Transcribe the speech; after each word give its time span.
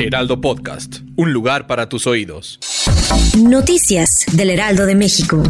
Heraldo 0.00 0.40
Podcast, 0.40 1.00
un 1.16 1.32
lugar 1.32 1.66
para 1.66 1.88
tus 1.88 2.06
oídos. 2.06 2.60
Noticias 3.36 4.26
del 4.32 4.50
Heraldo 4.50 4.86
de 4.86 4.94
México. 4.94 5.42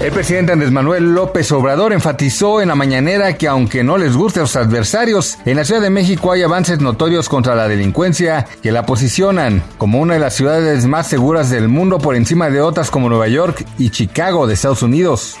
El 0.00 0.12
presidente 0.12 0.52
Andrés 0.52 0.70
Manuel 0.70 1.14
López 1.14 1.50
Obrador 1.50 1.94
enfatizó 1.94 2.60
en 2.60 2.68
la 2.68 2.74
mañanera 2.74 3.38
que 3.38 3.48
aunque 3.48 3.82
no 3.82 3.96
les 3.96 4.14
guste 4.14 4.40
a 4.40 4.42
los 4.42 4.54
adversarios, 4.54 5.38
en 5.46 5.56
la 5.56 5.64
Ciudad 5.64 5.80
de 5.80 5.88
México 5.88 6.30
hay 6.30 6.42
avances 6.42 6.80
notorios 6.80 7.30
contra 7.30 7.54
la 7.54 7.68
delincuencia 7.68 8.46
que 8.62 8.70
la 8.70 8.84
posicionan 8.84 9.62
como 9.78 10.00
una 10.00 10.14
de 10.14 10.20
las 10.20 10.34
ciudades 10.34 10.84
más 10.84 11.08
seguras 11.08 11.48
del 11.48 11.68
mundo 11.68 11.98
por 11.98 12.16
encima 12.16 12.50
de 12.50 12.60
otras 12.60 12.90
como 12.90 13.08
Nueva 13.08 13.28
York 13.28 13.64
y 13.78 13.88
Chicago 13.90 14.46
de 14.46 14.54
Estados 14.54 14.82
Unidos. 14.82 15.36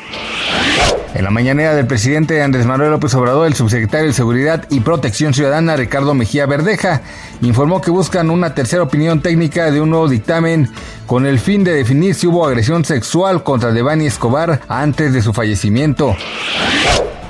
En 1.14 1.24
la 1.24 1.30
mañanera 1.30 1.74
del 1.74 1.86
presidente 1.86 2.42
Andrés 2.42 2.66
Manuel 2.66 2.90
López 2.90 3.14
Obrador, 3.14 3.46
el 3.46 3.54
subsecretario 3.54 4.08
de 4.08 4.12
Seguridad 4.12 4.66
y 4.68 4.80
Protección 4.80 5.32
Ciudadana 5.32 5.74
Ricardo 5.74 6.14
Mejía 6.14 6.46
Verdeja 6.46 7.00
informó 7.40 7.80
que 7.80 7.90
buscan 7.90 8.30
una 8.30 8.54
tercera 8.54 8.82
opinión 8.82 9.22
técnica 9.22 9.70
de 9.70 9.80
un 9.80 9.90
nuevo 9.90 10.08
dictamen 10.08 10.70
con 11.06 11.26
el 11.26 11.38
fin 11.38 11.64
de 11.64 11.72
definir 11.72 12.14
si 12.14 12.26
hubo 12.26 12.46
agresión 12.46 12.84
sexual 12.84 13.42
contra 13.42 13.72
Devani 13.72 14.06
Escobar 14.06 14.60
antes 14.68 15.12
de 15.12 15.22
su 15.22 15.32
fallecimiento. 15.32 16.14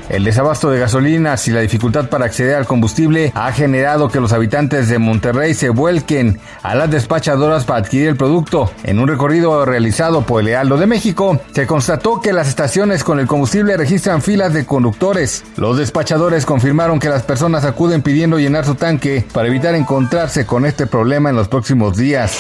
El 0.09 0.25
desabasto 0.25 0.70
de 0.70 0.78
gasolinas 0.81 1.47
y 1.48 1.51
la 1.51 1.61
dificultad 1.61 2.09
para 2.09 2.25
acceder 2.25 2.56
al 2.56 2.67
combustible 2.67 3.31
ha 3.34 3.53
generado 3.53 4.09
que 4.09 4.20
los 4.20 4.33
habitantes 4.33 4.89
de 4.89 4.98
Monterrey 4.98 5.53
se 5.53 5.69
vuelquen 5.69 6.41
a 6.62 6.75
las 6.75 6.91
despachadoras 6.91 7.67
para 7.67 7.81
adquirir 7.81 8.09
el 8.09 8.17
producto. 8.17 8.70
En 8.84 9.01
un 9.01 9.09
recorrido 9.09 9.67
realizado 9.67 10.23
por 10.23 10.41
el 10.41 10.48
Heraldo 10.48 10.79
de 10.79 10.86
México, 10.86 11.39
se 11.53 11.67
constató 11.67 12.23
que 12.23 12.33
las 12.33 12.48
estaciones 12.48 13.05
con 13.05 13.20
el 13.20 13.27
combustible 13.27 13.77
registran 13.77 14.23
filas 14.23 14.55
de 14.55 14.64
conductores. 14.64 15.45
Los 15.56 15.77
despachadores 15.77 16.47
confirmaron 16.47 17.01
que 17.01 17.11
las 17.11 17.23
personas 17.23 17.67
acuden 17.67 18.01
pidiendo 18.01 18.39
llenar 18.39 18.64
su 18.64 18.77
tanque 18.77 19.27
para 19.34 19.48
evitar 19.48 19.75
encontrarse 19.75 20.47
con 20.47 20.64
este 20.64 20.86
problema 20.86 21.29
en 21.29 21.36
los 21.36 21.48
próximos 21.48 21.98
días. 21.98 22.39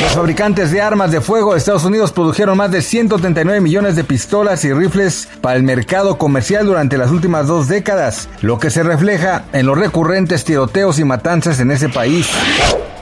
Los 0.00 0.12
fabricantes 0.12 0.70
de 0.70 0.80
armas 0.80 1.12
de 1.12 1.20
fuego 1.20 1.52
de 1.52 1.58
Estados 1.58 1.84
Unidos 1.84 2.10
produjeron 2.10 2.56
más 2.56 2.70
de 2.70 2.80
139 2.80 3.60
millones 3.60 3.96
de 3.96 4.04
pistolas 4.04 4.64
y 4.64 4.72
rifles 4.72 5.28
para 5.42 5.56
el 5.56 5.62
mercado 5.62 6.16
comercial 6.16 6.64
durante 6.64 7.01
las 7.02 7.10
últimas 7.10 7.48
dos 7.48 7.66
décadas, 7.66 8.28
lo 8.42 8.60
que 8.60 8.70
se 8.70 8.84
refleja 8.84 9.46
en 9.52 9.66
los 9.66 9.76
recurrentes 9.76 10.44
tiroteos 10.44 11.00
y 11.00 11.04
matanzas 11.04 11.58
en 11.58 11.72
ese 11.72 11.88
país. 11.88 12.28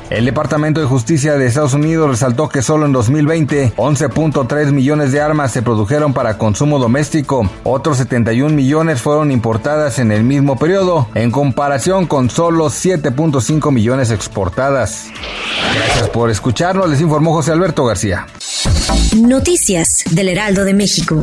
El 0.08 0.24
Departamento 0.24 0.80
de 0.80 0.86
Justicia 0.86 1.34
de 1.34 1.46
Estados 1.46 1.74
Unidos 1.74 2.08
resaltó 2.08 2.48
que 2.48 2.62
solo 2.62 2.86
en 2.86 2.92
2020 2.92 3.74
11.3 3.76 4.72
millones 4.72 5.12
de 5.12 5.20
armas 5.20 5.52
se 5.52 5.60
produjeron 5.60 6.14
para 6.14 6.38
consumo 6.38 6.78
doméstico, 6.78 7.46
otros 7.62 7.98
71 7.98 8.54
millones 8.54 9.02
fueron 9.02 9.30
importadas 9.30 9.98
en 9.98 10.12
el 10.12 10.24
mismo 10.24 10.58
periodo, 10.58 11.06
en 11.14 11.30
comparación 11.30 12.06
con 12.06 12.30
solo 12.30 12.68
7.5 12.68 13.70
millones 13.70 14.10
exportadas. 14.10 15.08
Gracias 15.74 16.08
por 16.08 16.30
escucharnos, 16.30 16.88
les 16.88 17.02
informó 17.02 17.34
José 17.34 17.52
Alberto 17.52 17.84
García. 17.84 18.26
Noticias 19.14 20.04
del 20.10 20.30
Heraldo 20.30 20.64
de 20.64 20.72
México. 20.72 21.20